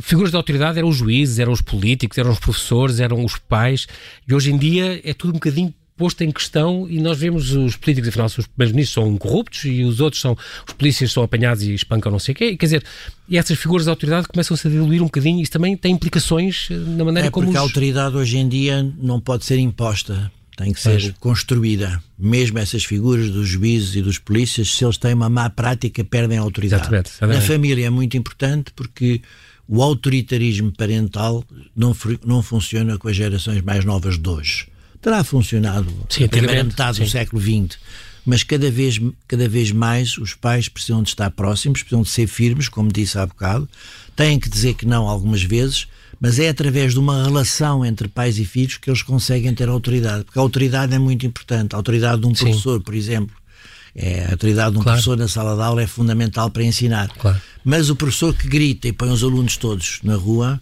[0.00, 3.86] figuras de autoridade eram os juízes, eram os políticos, eram os professores, eram os pais,
[4.26, 7.74] e hoje em dia é tudo um bocadinho posto em questão e nós vemos os
[7.74, 10.36] políticos, afinal, os primeiros ministros são corruptos e os outros são,
[10.66, 12.84] os polícias são apanhados e espancam não sei o quê, e, quer dizer,
[13.28, 16.68] e essas figuras de autoridade começam-se a diluir um bocadinho e isso também tem implicações
[16.70, 17.68] eh, na maneira É como porque a os...
[17.68, 22.02] autoridade hoje em dia não pode ser imposta, tem que ser construída.
[22.18, 26.38] Mesmo essas figuras dos juízes e dos polícias, se eles têm uma má prática, perdem
[26.38, 26.82] a autoridade.
[26.82, 29.20] Exatamente, Na família é muito importante porque
[29.68, 34.68] o autoritarismo parental não, não funciona com as gerações mais novas de hoje.
[35.00, 37.10] Terá funcionado Sim, na primeira metade do sim.
[37.12, 37.78] século XX,
[38.24, 42.26] mas cada vez, cada vez mais os pais precisam de estar próximos, precisam de ser
[42.26, 43.68] firmes, como disse há bocado,
[44.16, 45.86] têm que dizer que não algumas vezes,
[46.20, 50.24] mas é através de uma relação entre pais e filhos que eles conseguem ter autoridade,
[50.24, 51.74] porque a autoridade é muito importante.
[51.74, 52.46] A autoridade de um Sim.
[52.46, 53.36] professor, por exemplo,
[53.96, 54.96] é, a autoridade de um claro.
[54.96, 57.08] professor na sala de aula é fundamental para ensinar.
[57.18, 57.40] Claro.
[57.64, 60.60] Mas o professor que grita e põe os alunos todos na rua,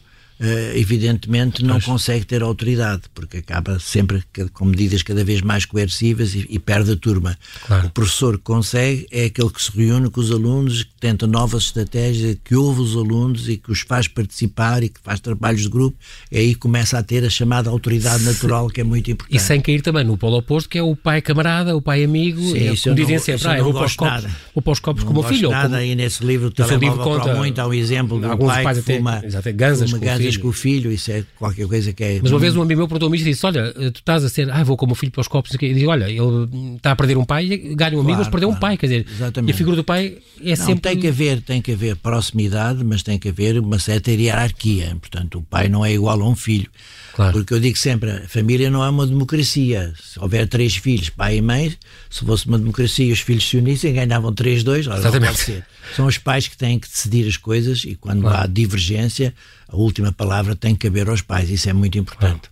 [0.74, 6.46] evidentemente não consegue ter autoridade, porque acaba sempre com medidas cada vez mais coercivas e,
[6.48, 7.36] e perde a turma.
[7.66, 7.86] Claro.
[7.86, 11.64] O professor que consegue é aquele que se reúne com os alunos, que tenta novas
[11.64, 15.68] estratégias, que ouve os alunos e que os faz participar e que faz trabalhos de
[15.68, 15.96] grupo,
[16.30, 19.36] e aí começa a ter a chamada autoridade natural, que é muito importante.
[19.36, 22.40] E sem cair também no polo oposto, que é o pai camarada, o pai amigo,
[22.40, 24.80] Sim, é, como dizem não, sempre, ah, eu vou para, os copos, vou para os
[24.80, 25.50] copos como filho.
[25.50, 25.80] Nada, como...
[25.80, 29.22] e nesse livro, o telemóvel livro conta, muito, há um exemplo do pai que fuma,
[29.36, 32.20] até, ganzas, fuma ganzas com o filho, isso é qualquer coisa que é.
[32.22, 34.50] Mas uma vez um amigo meu perguntou-me isto e disse: Olha, tu estás a ser,
[34.50, 35.54] ah, vou com o meu filho para os copos.
[35.54, 38.56] E digo: Olha, ele está a perder um pai, ganha um amigo, mas perdeu claro.
[38.56, 38.76] um pai.
[38.76, 39.50] Quer dizer, Exatamente.
[39.50, 40.90] e a figura do pai é Não, sempre.
[40.90, 44.96] Tem que, haver, tem que haver proximidade, mas tem que haver uma certa hierarquia.
[45.00, 46.70] Portanto, o pai não é igual a um filho.
[47.14, 47.32] Claro.
[47.32, 49.92] Porque eu digo sempre, a família não é uma democracia.
[50.02, 51.72] Se houver três filhos, pai e mãe,
[52.10, 55.38] se fosse uma democracia e os filhos se unissem, ganhavam três, dois, ora, não pode
[55.38, 55.64] ser.
[55.94, 58.42] São os pais que têm que decidir as coisas e quando claro.
[58.42, 59.32] há divergência,
[59.68, 61.48] a última palavra tem que caber aos pais.
[61.50, 62.50] Isso é muito importante.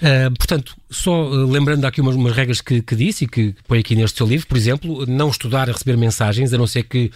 [0.00, 0.28] Claro.
[0.28, 3.80] Uh, portanto, só uh, lembrando aqui umas, umas regras que, que, disse e que põe
[3.80, 7.10] aqui neste seu livro, por exemplo, não estudar a receber mensagens, a não ser que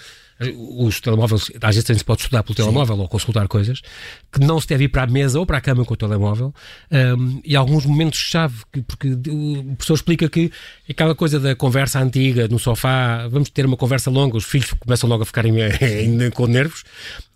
[0.50, 3.02] os telemóveis, às vezes se pode estudar pelo telemóvel Sim.
[3.02, 3.83] ou consultar coisas,
[4.31, 6.55] que não se deve ir para a mesa ou para a cama com o telemóvel,
[6.90, 10.50] um, e alguns momentos-chave, porque o professor explica que
[10.88, 15.09] aquela coisa da conversa antiga no sofá, vamos ter uma conversa longa, os filhos começam
[15.09, 15.55] logo a ficarem
[16.35, 16.85] com nervos,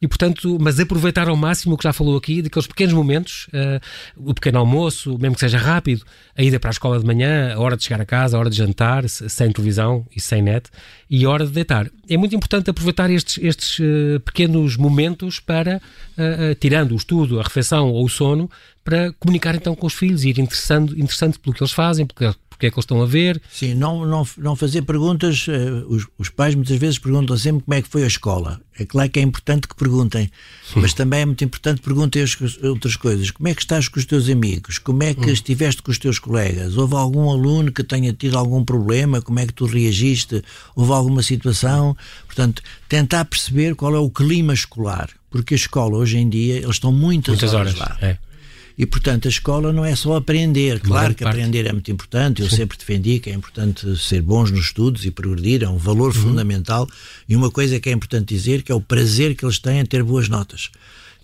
[0.01, 3.81] e portanto, mas aproveitar ao máximo o que já falou aqui, daqueles pequenos momentos, uh,
[4.17, 6.05] o pequeno almoço, mesmo que seja rápido,
[6.37, 8.51] a ida para a escola de manhã, a hora de chegar a casa, a hora
[8.51, 10.71] de jantar, sem televisão e sem net,
[11.09, 11.91] e a hora de deitar.
[12.09, 15.81] É muito importante aproveitar estes, estes uh, pequenos momentos para,
[16.17, 18.51] uh, tirando o estudo, a refeição ou o sono,
[18.85, 22.25] para comunicar então com os filhos, ir interessando, interessante pelo que eles fazem, porque
[22.57, 23.41] porque é que eles estão a ver.
[23.53, 25.47] Sim, não, não, não fazer perguntas.
[25.47, 28.61] Uh, os, os, pais muitas vezes perguntam sempre como é que foi a escola.
[28.79, 30.31] É claro que é importante que perguntem,
[30.75, 32.25] mas também é muito importante perguntem
[32.63, 33.31] outras coisas.
[33.31, 34.79] Como é que estás com os teus amigos?
[34.79, 35.33] Como é que hum.
[35.33, 36.77] estiveste com os teus colegas?
[36.77, 39.21] Houve algum aluno que tenha tido algum problema?
[39.21, 40.43] Como é que tu reagiste?
[40.75, 41.97] Houve alguma situação?
[42.27, 45.11] Portanto, tentar perceber qual é o clima escolar.
[45.31, 47.99] Porque a escola, hoje em dia, eles estão muitas, muitas horas, horas lá.
[48.01, 48.19] É.
[48.79, 50.81] E, portanto, a escola não é só aprender.
[50.81, 51.37] Claro que parte.
[51.37, 52.43] aprender é muito importante.
[52.43, 52.57] Eu Sim.
[52.57, 56.23] sempre defendi que é importante ser bons nos estudos e progredir, é um valor uhum.
[56.23, 56.87] fundamental.
[57.27, 59.87] E uma coisa que é importante dizer que é o prazer que eles têm em
[59.87, 60.71] ter boas notas.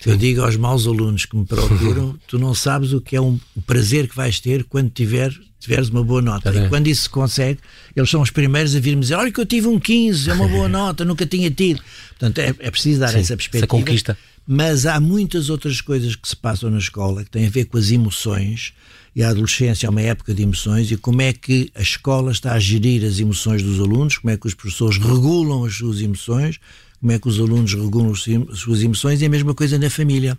[0.02, 0.10] Sim.
[0.10, 3.38] Eu digo aos maus alunos que me procuram, tu não sabes o que é um,
[3.54, 6.50] o prazer que vais ter quando tiver, tiveres uma boa nota.
[6.50, 7.60] Tá e quando isso se consegue,
[7.94, 10.48] eles são os primeiros a vir-me dizer: Olha, que eu tive um 15, é uma
[10.48, 11.82] boa nota, nunca tinha tido.
[12.08, 13.64] Portanto, é, é preciso dar Sim, essa perspectiva.
[13.64, 14.18] Essa conquista.
[14.46, 17.78] Mas há muitas outras coisas que se passam na escola que têm a ver com
[17.78, 18.72] as emoções
[19.14, 22.52] e a adolescência é uma época de emoções e como é que a escola está
[22.52, 26.58] a gerir as emoções dos alunos, como é que os professores regulam as suas emoções,
[26.98, 30.36] como é que os alunos regulam as suas emoções e a mesma coisa na família.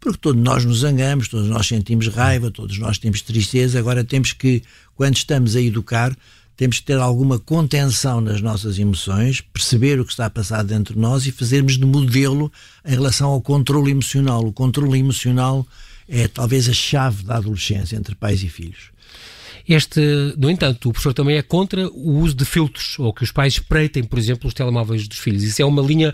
[0.00, 4.32] Porque todos nós nos zangamos, todos nós sentimos raiva, todos nós temos tristeza, agora temos
[4.32, 4.62] que,
[4.96, 6.16] quando estamos a educar,
[6.56, 10.94] temos que ter alguma contenção nas nossas emoções, perceber o que está a passar dentro
[10.94, 12.52] de nós e fazermos de modelo
[12.84, 14.44] em relação ao controle emocional.
[14.46, 15.66] O controle emocional
[16.08, 18.92] é talvez a chave da adolescência entre pais e filhos.
[19.68, 20.00] Este,
[20.36, 23.54] no entanto, o professor também é contra o uso de filtros, ou que os pais
[23.54, 25.42] espreitem, por exemplo, os telemóveis dos filhos.
[25.44, 26.12] Isso é uma linha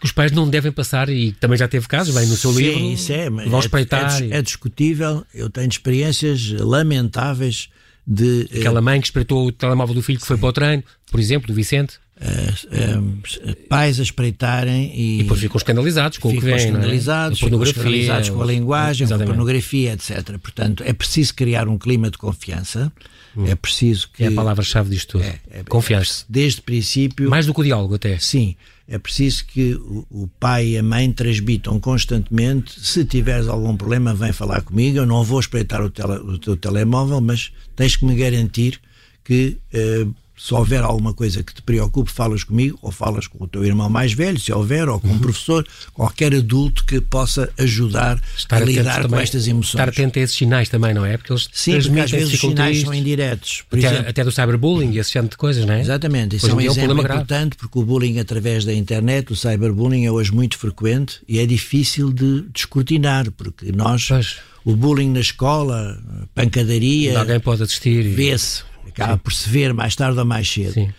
[0.00, 2.58] que os pais não devem passar e também já teve casos, bem no seu Sim,
[2.58, 2.80] livro.
[2.80, 4.20] Isso é, vão espreitar.
[4.20, 5.24] É, é, é discutível.
[5.32, 7.68] Eu tenho experiências lamentáveis
[8.08, 8.48] de.
[8.58, 11.46] Aquela mãe que espreitou o telemóvel do filho que foi para o treino, por exemplo,
[11.46, 11.98] do Vicente.
[12.20, 13.04] Uh,
[13.48, 17.40] uh, pais a espreitarem e, e depois ficam escandalizados com o que vem, escandalizados, é?
[17.40, 19.26] a pornografia, escandalizados com a linguagem, exatamente.
[19.26, 20.36] com a pornografia, etc.
[20.38, 22.92] Portanto, é preciso criar um clima de confiança.
[23.36, 23.46] Hum.
[23.46, 24.24] É preciso que.
[24.24, 25.22] É a palavra-chave disto tudo.
[25.22, 26.24] É, é, Confiar-se.
[26.28, 27.30] desde o princípio.
[27.30, 28.18] Mais do que o diálogo, até.
[28.18, 28.56] Sim
[28.88, 29.74] é preciso que
[30.10, 34.96] o, pai e a mãe transmitam constantemente: se tiveres algum problema, vem falar comigo.
[34.96, 38.80] Eu não vou espreitar o, tele, o teu telemóvel, mas tens que me garantir
[39.22, 39.58] que.
[39.74, 43.64] Uh, se houver alguma coisa que te preocupe, falas comigo ou falas com o teu
[43.64, 45.14] irmão mais velho, se houver, ou com uhum.
[45.14, 49.74] um professor, qualquer adulto que possa ajudar estar a lidar também, com estas emoções.
[49.74, 51.16] Estar atento a esses sinais também, não é?
[51.16, 53.64] Porque eles Sim, porque às vezes os sinais são indiretos.
[53.66, 55.80] Até, exemplo, até, do cyberbullying e esse género de coisas, não é?
[55.80, 56.36] Exatamente.
[56.36, 57.56] Isso é um exemplo é importante grave.
[57.58, 62.12] porque o bullying através da internet, o cyberbullying é hoje muito frequente e é difícil
[62.12, 64.06] de descortinar, porque nós...
[64.06, 64.36] Pois.
[64.64, 65.98] O bullying na escola,
[66.34, 67.18] pancadaria.
[67.18, 68.02] Alguém pode assistir.
[68.02, 69.18] Vê-se acaba Sim.
[69.18, 70.80] por se ver mais tarde ou mais cedo.
[70.80, 70.92] Uh,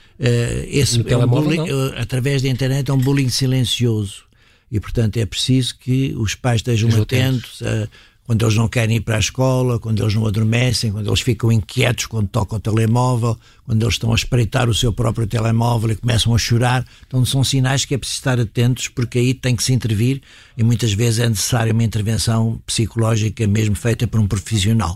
[0.68, 4.24] esse é um bullying, uh, através da internet é um bullying silencioso.
[4.72, 7.88] e, portanto, é preciso que os pais estejam atentos a
[8.30, 11.52] quando eles não querem ir para a escola, quando eles não adormecem, quando eles ficam
[11.52, 15.96] inquietos quando tocam o telemóvel, quando eles estão a espreitar o seu próprio telemóvel e
[15.96, 16.86] começam a chorar.
[17.08, 20.22] Então são sinais que é preciso estar atentos porque aí tem que se intervir
[20.56, 24.96] e muitas vezes é necessária uma intervenção psicológica mesmo feita por um profissional.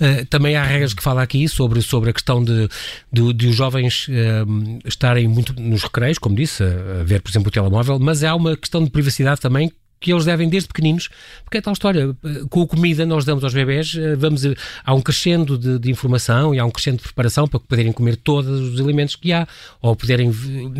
[0.00, 2.68] Uh, também há regras que falam aqui sobre, sobre a questão de,
[3.12, 7.50] de, de os jovens uh, estarem muito nos recreios, como disse, a ver, por exemplo,
[7.50, 9.70] o telemóvel, mas há uma questão de privacidade também
[10.04, 11.08] que eles devem desde pequeninos,
[11.42, 12.14] porque é tal história,
[12.50, 14.42] com a comida nós damos aos bebés, eh, vamos,
[14.84, 18.16] há um crescendo de, de, informação e há um crescendo de preparação para poderem comer
[18.16, 19.48] todos os alimentos que há,
[19.80, 20.30] ou poderem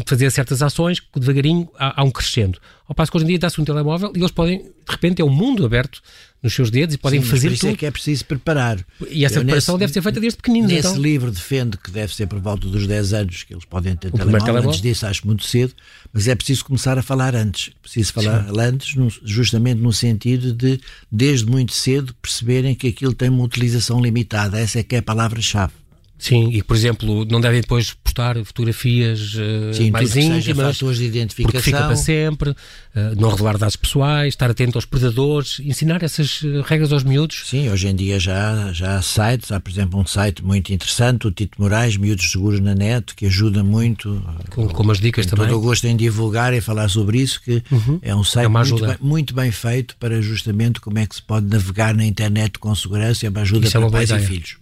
[0.04, 2.58] fazer certas ações, que devagarinho há, há um crescendo.
[2.86, 5.24] Ao passo que hoje em dia dá-se um telemóvel e eles podem, de repente, é
[5.24, 6.02] um mundo aberto
[6.44, 7.72] nos seus dedos e podem Sim, fazer isso tudo.
[7.72, 8.78] é que é preciso preparar.
[9.10, 10.70] E essa Eu preparação nesse, deve ser feita desde pequeninos.
[10.70, 11.00] Nesse então.
[11.00, 14.40] livro defendo que deve ser por volta dos 10 anos que eles podem ter telemóvel.
[14.44, 14.68] telemóvel.
[14.70, 15.72] Antes disso acho muito cedo,
[16.12, 17.72] mas é preciso começar a falar antes.
[17.80, 18.60] Preciso falar Sim.
[18.60, 20.78] antes, justamente no sentido de,
[21.10, 24.60] desde muito cedo, perceberem que aquilo tem uma utilização limitada.
[24.60, 25.72] Essa é que é a palavra-chave.
[26.16, 31.52] Sim, e por exemplo, não devem depois postar fotografias uh, Sim, mais íntimas, de identificação.
[31.52, 32.56] porque fica para sempre,
[33.16, 37.42] não revelar dados pessoais, estar atento aos predadores, ensinar essas uh, regras aos miúdos.
[37.46, 41.26] Sim, hoje em dia já, já há sites, há por exemplo um site muito interessante,
[41.26, 44.22] o Tito Moraes, Miúdos Seguros na Net, que ajuda muito.
[44.50, 45.48] Com, com as dicas também.
[45.48, 47.98] Todo o gosto em divulgar e falar sobre isso, que uhum.
[48.00, 51.22] é um site é muito, bem, muito, bem, feito para justamente como é que se
[51.22, 54.22] pode navegar na internet com segurança, é uma ajuda isso é para é pais ideia.
[54.22, 54.56] e filhos.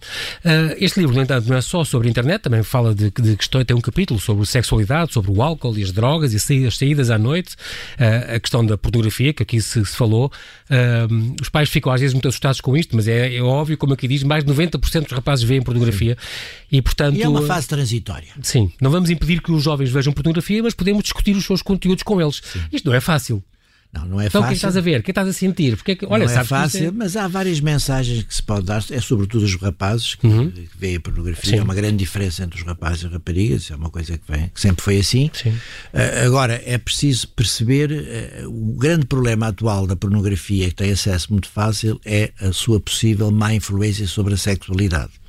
[0.78, 3.64] este livro, no entanto, não é só sobre a internet, também fala de, de questões,
[3.64, 7.18] tem um capítulo sobre sexualidade, sobre o álcool e as drogas e as saídas à
[7.18, 7.54] noite,
[7.98, 10.30] uh, a questão da pornografia, que aqui se, se falou.
[10.70, 13.92] Uh, os pais ficam às vezes muito assustados com isto, mas é, é óbvio, como
[13.92, 16.16] aqui diz, mais de 90% dos rapazes veem pornografia
[16.70, 17.16] e, portanto...
[17.16, 18.28] E é uma fase transitória.
[18.42, 22.02] Sim, não vamos impedir que os jovens vejam pornografia, mas podemos discutir os seus conteúdos
[22.02, 22.40] com eles.
[22.44, 22.60] Sim.
[22.72, 23.42] Isto não é fácil.
[23.92, 24.44] Não, não é então, fácil.
[24.44, 25.00] o que é estás a ver?
[25.00, 25.76] O que é estás a sentir?
[25.76, 26.90] Porque é olha, não é fácil, é...
[26.90, 28.82] mas há várias mensagens que se pode dar.
[28.90, 30.50] É sobretudo os rapazes que, uhum.
[30.50, 31.50] que veem a pornografia.
[31.50, 31.58] Sim.
[31.58, 33.70] Há uma grande diferença entre os rapazes e as raparigas.
[33.70, 35.30] É uma coisa que, vem, que sempre foi assim.
[35.44, 41.30] Uh, agora, é preciso perceber uh, o grande problema atual da pornografia, que tem acesso
[41.30, 45.21] muito fácil, é a sua possível má influência sobre a sexualidade.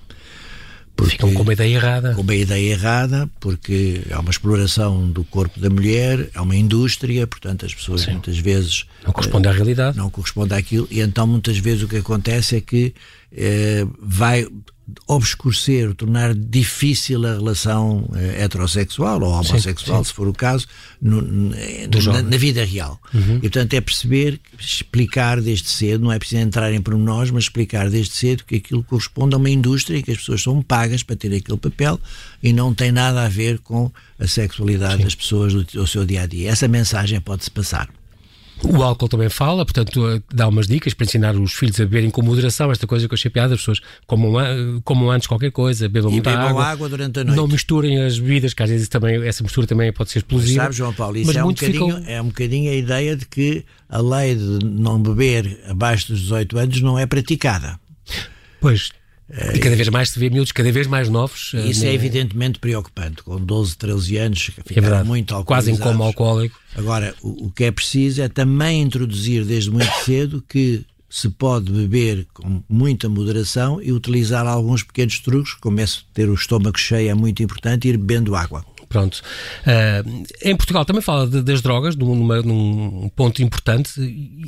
[0.95, 2.13] Porque, Ficam com uma ideia errada.
[2.13, 7.25] Com uma ideia errada, porque há uma exploração do corpo da mulher, é uma indústria,
[7.25, 8.11] portanto as pessoas Sim.
[8.11, 8.85] muitas vezes.
[9.03, 9.97] Não corresponde à realidade.
[9.97, 13.22] Não corresponde àquilo, e então muitas vezes o que acontece é que eh,
[13.99, 14.45] vai
[15.07, 20.09] obscurecer, tornar difícil a relação eh, heterossexual ou homossexual, sim, sim.
[20.09, 20.67] se for o caso,
[21.01, 22.99] no, na, na, vida real.
[23.13, 23.37] Uhum.
[23.37, 27.89] E portanto é perceber, explicar desde cedo, não é preciso entrar em pormenores, mas explicar
[27.89, 31.15] desde cedo que aquilo corresponde a uma indústria e que as pessoas são pagas para
[31.15, 31.99] ter aquele papel
[32.41, 35.03] e não tem nada a ver com a sexualidade sim.
[35.03, 36.51] das pessoas do, do seu dia a dia.
[36.51, 37.89] Essa mensagem pode-se passar.
[38.65, 42.09] O álcool também fala, portanto, eh, dá umas dicas para ensinar os filhos a beberem
[42.09, 42.71] com moderação.
[42.71, 46.13] Esta coisa que eu achei piada, as pessoas comam, comam antes qualquer coisa, bebam e
[46.13, 46.65] muita bebam água.
[46.65, 47.37] água durante a noite.
[47.37, 50.63] Não misturem as bebidas, que às vezes também, essa mistura também pode ser explosiva.
[50.63, 52.03] Mas sabe, João Paulo, isso é um, bocadinho, ficam...
[52.07, 56.57] é um bocadinho a ideia de que a lei de não beber abaixo dos 18
[56.57, 57.79] anos não é praticada.
[58.61, 58.91] Pois,
[59.53, 61.53] e cada vez mais se vê miúdos cada vez mais novos.
[61.53, 63.23] Isso é evidentemente preocupante.
[63.23, 65.43] Com 12, 13 anos, ficaram é muito.
[65.45, 66.59] Quase em coma alcoólico.
[66.75, 71.71] Agora, o, o que é preciso é também introduzir desde muito cedo que se pode
[71.71, 77.09] beber com muita moderação e utilizar alguns pequenos truques, como esse ter o estômago cheio
[77.09, 78.65] é muito importante, ir bebendo água.
[78.93, 79.23] Pronto.
[79.65, 83.91] Uh, em Portugal também fala de, das drogas, numa, num ponto importante,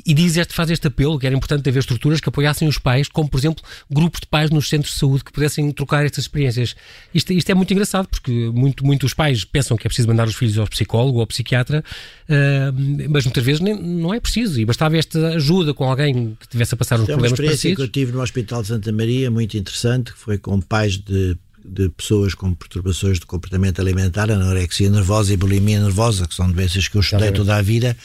[0.05, 3.09] e diz este, faz este apelo que era importante haver estruturas que apoiassem os pais,
[3.09, 6.75] como por exemplo grupos de pais nos centros de saúde que pudessem trocar estas experiências.
[7.11, 10.35] Isto, isto é muito engraçado porque muito, muitos pais pensam que é preciso mandar os
[10.35, 11.83] filhos ao psicólogo ou ao psiquiatra,
[12.29, 14.61] uh, mas muitas vezes nem, não é preciso.
[14.61, 17.39] E bastava esta ajuda com alguém que tivesse a passar uns problemas parecidos.
[17.39, 20.37] É uma experiência que eu tive no Hospital de Santa Maria, muito interessante, que foi
[20.37, 21.35] com pais de
[21.67, 26.87] de pessoas com perturbações de comportamento alimentar, anorexia nervosa e bulimia nervosa, que são doenças
[26.87, 27.97] que eu estudei toda a vida,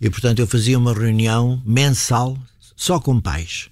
[0.00, 2.38] e portanto eu fazia uma reunião mensal
[2.76, 3.68] só com pais.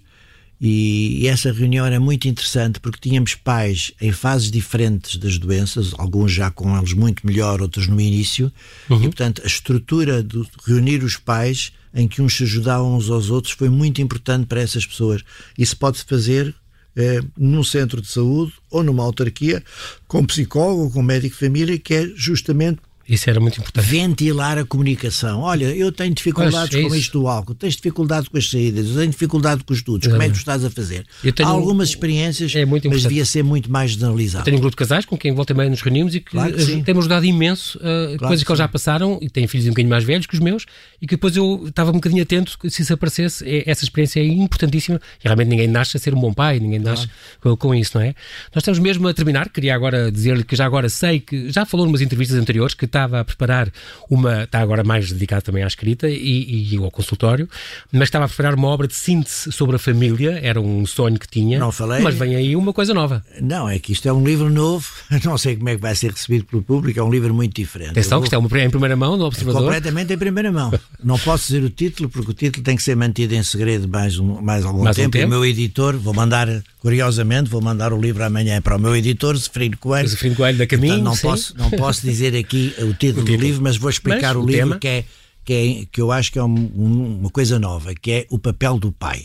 [0.60, 5.92] E, e essa reunião era muito interessante porque tínhamos pais em fases diferentes das doenças,
[5.96, 8.52] alguns já com eles muito melhor, outros no início,
[8.90, 8.98] uhum.
[8.98, 13.30] e portanto a estrutura de reunir os pais em que uns se ajudavam uns aos
[13.30, 15.22] outros foi muito importante para essas pessoas.
[15.56, 16.54] Isso pode-se fazer
[16.98, 19.62] é, num centro de saúde ou numa autarquia,
[20.08, 23.86] com psicólogo, com médico de família, que é justamente Isso era muito importante.
[23.86, 25.40] Ventilar a comunicação.
[25.40, 28.88] Olha, eu tenho dificuldades pois, é com isto do álcool, tens dificuldade com as saídas,
[28.88, 31.06] eu tenho dificuldade com os estudos, como é que tu estás a fazer?
[31.42, 34.42] Há algumas experiências, é muito mas devia ser muito mais generalizado.
[34.42, 36.54] Eu tenho um grupo de casais com quem volta meio nos reunimos e que, claro
[36.54, 39.66] que temos ajudado imenso, uh, claro coisas que, que eles já passaram, e têm filhos
[39.66, 40.66] um bocadinho mais velhos que os meus,
[41.00, 43.48] e que depois eu estava um bocadinho atento se isso aparecesse.
[43.48, 46.78] É, essa experiência é importantíssima e realmente ninguém nasce a ser um bom pai, ninguém
[46.78, 47.06] nasce
[47.40, 47.56] claro.
[47.56, 48.14] com, com, isso, não é?
[48.54, 51.86] Nós estamos mesmo a terminar, queria agora dizer-lhe que já agora sei que já falou
[51.86, 53.70] numas entrevistas anteriores que estava a preparar
[54.10, 57.48] uma, está agora mais dedicado também à escrita e, e ao consultório,
[57.92, 61.28] mas estava a preparar uma obra de síntese sobre a família, era um sonho que
[61.28, 61.58] tinha.
[61.58, 62.00] Não falei.
[62.00, 63.24] Mas vem aí uma coisa nova.
[63.40, 64.86] Não, é que isto é um livro novo,
[65.24, 67.90] não sei como é que vai ser recebido pelo público, é um livro muito diferente.
[67.90, 68.28] Atenção, vou...
[68.28, 69.62] que isto é em primeira mão, no Observador.
[69.62, 70.72] É completamente em primeira mão.
[71.02, 74.18] não posso dizer o título, porque o título tem que ser mantido em segredo mais,
[74.18, 75.08] um, mais algum mais tempo.
[75.08, 75.26] Um tempo.
[75.26, 76.48] o meu editor, vou mandar,
[76.80, 80.08] curiosamente, vou mandar o livro amanhã para o meu editor, Zeferino Coelho.
[80.08, 83.24] Zeferino Coelho da Caminho, não, posso, não posso dizer aqui o título, o título.
[83.24, 85.04] do livro, mas vou explicar mas, o, o livro que é,
[85.44, 88.78] que é que eu acho que é um, uma coisa nova, que é o papel
[88.78, 89.24] do pai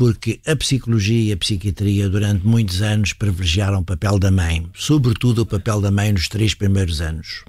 [0.00, 5.42] porque a psicologia e a psiquiatria durante muitos anos privilegiaram o papel da mãe, sobretudo
[5.42, 7.44] o papel da mãe nos três primeiros anos.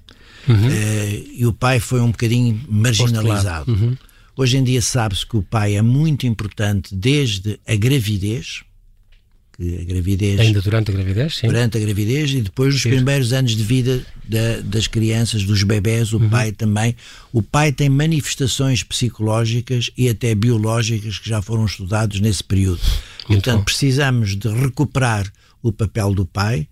[0.50, 0.68] Uhum.
[0.68, 3.72] Uh, e o pai foi um bocadinho marginalizado.
[3.72, 3.96] Uhum.
[4.36, 8.64] Hoje em dia sabe-se que o pai é muito importante desde a gravidez,
[9.54, 11.48] que a gravidez ainda durante a gravidez, sim.
[11.48, 16.14] durante a gravidez e depois nos primeiros anos de vida da, das crianças, dos bebés,
[16.14, 16.30] o uhum.
[16.30, 16.96] pai também.
[17.32, 22.82] O pai tem manifestações psicológicas e até biológicas que já foram estudados nesse período.
[23.30, 23.66] Muito Portanto, bom.
[23.66, 26.68] precisamos de recuperar o papel do pai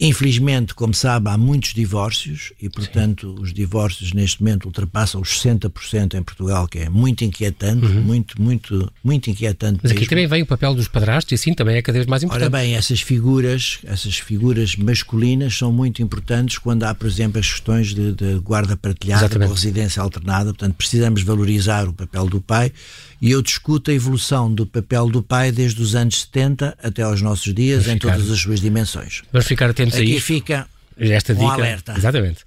[0.00, 3.42] Infelizmente, como sabe, há muitos divórcios e, portanto, Sim.
[3.42, 8.00] os divórcios neste momento ultrapassam os 60% em Portugal, que é muito inquietante, uhum.
[8.00, 9.80] muito, muito, muito inquietante.
[9.82, 10.10] Mas aqui mesmo.
[10.10, 12.50] também vem o papel dos padrastos e assim também é cada vez mais importante.
[12.50, 17.50] Ora bem, essas figuras, essas figuras masculinas são muito importantes quando há, por exemplo, as
[17.50, 19.50] questões de, de guarda partilhada Exatamente.
[19.50, 20.46] ou residência alternada.
[20.46, 22.72] Portanto, precisamos valorizar o papel do pai
[23.20, 27.20] e eu discuto a evolução do papel do pai desde os anos 70 até aos
[27.20, 29.22] nossos dias, em todas as suas dimensões.
[29.32, 30.26] Vamos ficar atentos Aqui a isso.
[30.26, 31.46] fica esta dica.
[31.46, 31.94] Um alerta.
[31.96, 32.40] Exatamente.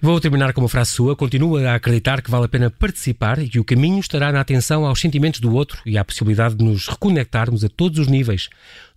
[0.00, 1.16] Vou terminar com uma frase sua.
[1.16, 4.84] Continua a acreditar que vale a pena participar e que o caminho estará na atenção
[4.84, 8.48] aos sentimentos do outro e à possibilidade de nos reconectarmos a todos os níveis.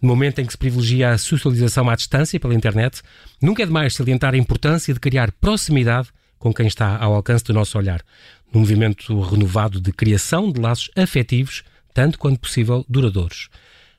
[0.02, 3.02] No momento em que se privilegia a socialização à distância pela internet,
[3.42, 6.10] nunca é demais salientar a importância de criar proximidade
[6.42, 8.02] com quem está ao alcance do nosso olhar
[8.52, 13.48] num movimento renovado de criação de laços afetivos, tanto quanto possível duradouros.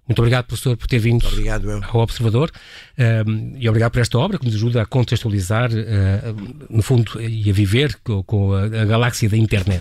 [0.07, 2.51] Muito obrigado, professor, por ter vindo obrigado, ao Observador
[3.27, 7.49] um, e obrigado por esta obra que nos ajuda a contextualizar, uh, no fundo, e
[7.49, 9.81] a viver com, com a, a galáxia da internet.